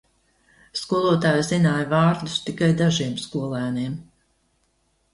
[0.79, 4.05] Skolotāja zināja vārdus tikai dažiem skolēniem.